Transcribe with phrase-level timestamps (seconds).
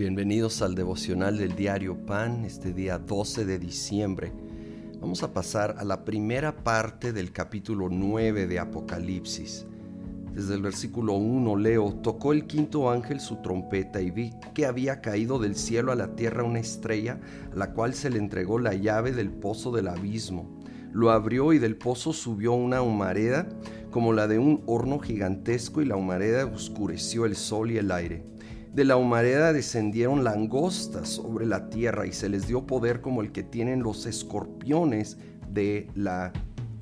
[0.00, 4.32] Bienvenidos al devocional del diario Pan, este día 12 de diciembre.
[4.98, 9.66] Vamos a pasar a la primera parte del capítulo 9 de Apocalipsis.
[10.32, 15.02] Desde el versículo 1 leo, tocó el quinto ángel su trompeta y vi que había
[15.02, 17.20] caído del cielo a la tierra una estrella,
[17.52, 20.62] a la cual se le entregó la llave del pozo del abismo.
[20.94, 23.50] Lo abrió y del pozo subió una humareda
[23.90, 28.24] como la de un horno gigantesco y la humareda oscureció el sol y el aire.
[28.72, 33.32] De la humareda descendieron langostas sobre la tierra y se les dio poder como el
[33.32, 35.18] que tienen los escorpiones
[35.52, 36.32] de la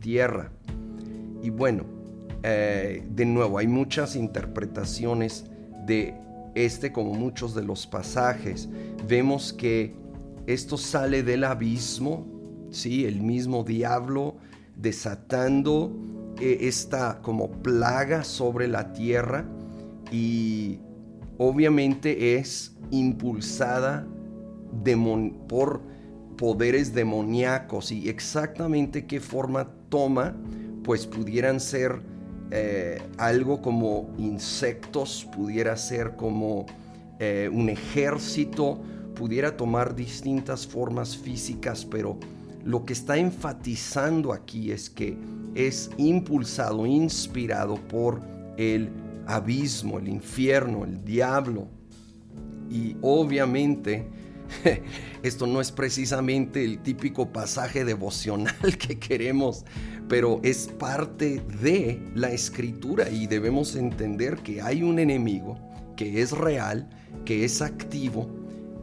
[0.01, 0.52] tierra.
[1.42, 1.84] Y bueno,
[2.42, 5.47] eh, de nuevo, hay muchas interpretaciones
[5.87, 6.14] de
[6.55, 8.69] este como muchos de los pasajes.
[9.09, 9.95] Vemos que
[10.47, 12.27] esto sale del abismo,
[12.70, 13.06] ¿sí?
[13.06, 14.36] el mismo diablo
[14.77, 15.92] desatando
[16.41, 19.45] eh, esta como plaga sobre la tierra
[20.12, 20.81] y
[21.39, 24.06] obviamente es impulsada
[25.48, 25.81] por
[26.36, 27.91] poderes demoníacos.
[27.92, 30.36] Y exactamente qué forma toma,
[30.84, 32.00] pues pudieran ser
[32.50, 36.66] eh, algo como insectos, pudiera ser como
[37.19, 38.81] eh, un ejército,
[39.14, 42.19] pudiera tomar distintas formas físicas, pero
[42.64, 45.16] lo que está enfatizando aquí es que
[45.55, 48.20] es impulsado, inspirado por
[48.56, 48.91] el
[49.29, 51.69] abismo, el infierno, el diablo.
[52.71, 54.09] Y obviamente
[55.23, 59.65] esto no es precisamente el típico pasaje devocional que queremos,
[60.09, 65.59] pero es parte de la escritura y debemos entender que hay un enemigo
[65.97, 66.89] que es real,
[67.25, 68.29] que es activo,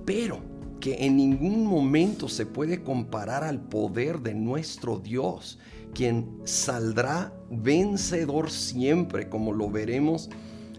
[0.05, 0.41] pero
[0.79, 5.59] que en ningún momento se puede comparar al poder de nuestro Dios
[5.93, 10.29] quien saldrá vencedor siempre, como lo veremos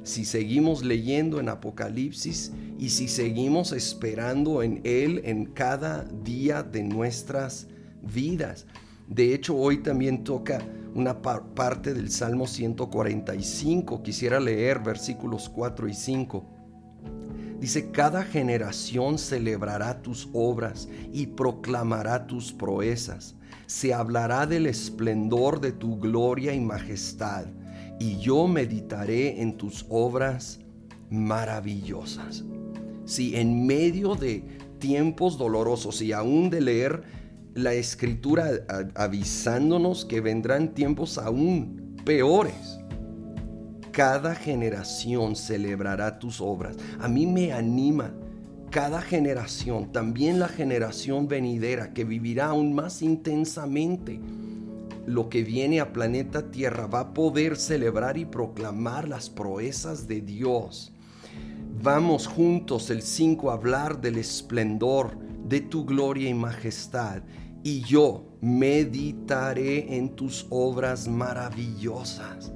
[0.07, 6.85] si seguimos leyendo en Apocalipsis y si seguimos esperando en Él en cada día de
[6.85, 7.67] nuestras
[8.03, 8.67] vidas.
[9.09, 10.63] De hecho, hoy también toca
[10.95, 14.05] una parte del Salmo 145.
[14.05, 16.56] Quisiera leer versículos 4 y 5.
[17.61, 23.37] Dice, cada generación celebrará tus obras y proclamará tus proezas
[23.67, 27.47] se hablará del esplendor de tu gloria y majestad,
[27.99, 30.61] y yo meditaré en tus obras
[31.11, 32.45] maravillosas.
[33.05, 34.45] Si en medio de
[34.79, 37.03] tiempos dolorosos y aún de leer
[37.55, 38.51] la escritura
[38.95, 42.79] avisándonos que vendrán tiempos aún peores,
[43.97, 46.77] cada generación celebrará tus obras.
[47.01, 48.13] A mí me anima
[48.69, 54.21] cada generación, también la generación venidera que vivirá aún más intensamente
[55.07, 60.21] lo que viene a planeta Tierra, va a poder celebrar y proclamar las proezas de
[60.21, 60.93] Dios.
[61.83, 65.17] Vamos juntos el 5 a hablar del esplendor
[65.49, 67.23] de tu gloria y majestad
[67.63, 72.53] y yo meditaré en tus obras maravillosas.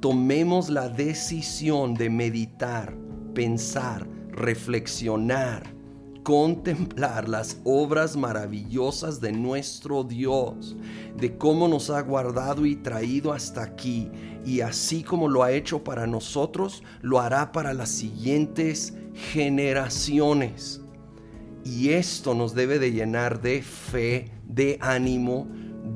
[0.00, 2.96] Tomemos la decisión de meditar,
[3.34, 5.74] pensar, reflexionar,
[6.22, 10.74] contemplar las obras maravillosas de nuestro Dios,
[11.18, 14.10] de cómo nos ha guardado y traído hasta aquí,
[14.42, 20.80] y así como lo ha hecho para nosotros, lo hará para las siguientes generaciones.
[21.62, 25.46] Y esto nos debe de llenar de fe, de ánimo,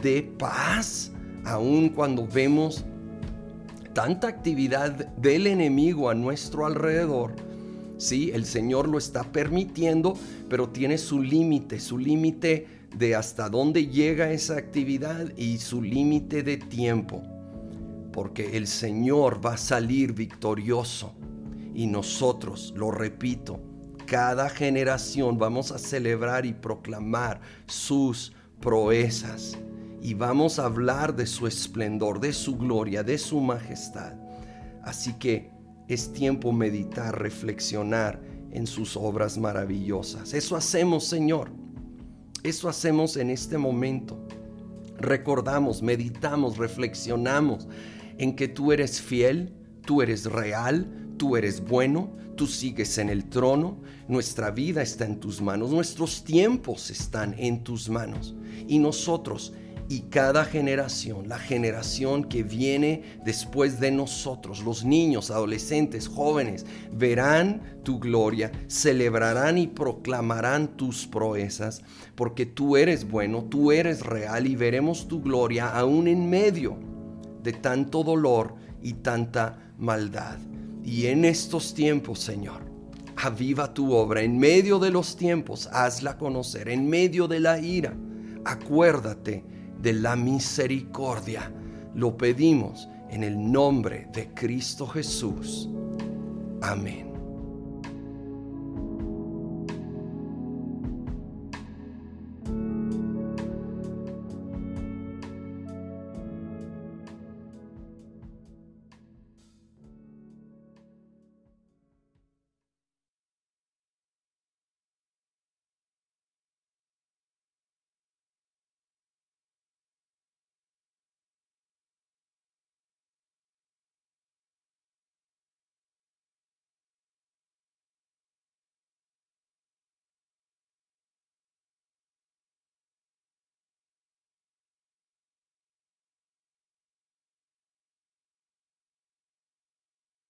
[0.03, 1.11] de paz,
[1.47, 2.85] aun cuando vemos
[3.95, 7.35] tanta actividad del enemigo a nuestro alrededor
[7.97, 10.15] Sí, el Señor lo está permitiendo,
[10.49, 12.67] pero tiene su límite, su límite
[12.97, 17.23] de hasta dónde llega esa actividad y su límite de tiempo.
[18.13, 21.15] Porque el Señor va a salir victorioso
[21.75, 23.61] y nosotros, lo repito,
[24.07, 29.57] cada generación vamos a celebrar y proclamar sus proezas
[30.05, 34.13] y vamos a hablar de su esplendor, de su gloria, de su majestad.
[34.83, 35.51] Así que
[35.89, 38.21] es tiempo meditar, reflexionar
[38.51, 40.35] en sus obras maravillosas.
[40.35, 41.51] Eso hacemos, Señor.
[42.43, 44.29] Eso hacemos en este momento.
[44.99, 47.67] Recordamos, meditamos, reflexionamos
[48.19, 49.55] en que tú eres fiel,
[49.87, 55.19] tú eres real, tú eres bueno, tú sigues en el trono, nuestra vida está en
[55.19, 58.35] tus manos, nuestros tiempos están en tus manos
[58.69, 59.55] y nosotros
[59.89, 67.81] y cada generación, la generación que viene después de nosotros, los niños, adolescentes, jóvenes, verán
[67.83, 71.83] tu gloria, celebrarán y proclamarán tus proezas,
[72.15, 76.79] porque tú eres bueno, tú eres real y veremos tu gloria aún en medio
[77.43, 80.39] de tanto dolor y tanta maldad.
[80.83, 82.75] Y en estos tiempos, Señor,
[83.17, 87.97] Aviva tu obra en medio de los tiempos, hazla conocer en medio de la ira.
[88.45, 89.45] Acuérdate
[89.85, 91.53] de la misericordia.
[91.95, 95.69] Lo pedimos en el nombre de Cristo Jesús.
[96.63, 97.14] Amén.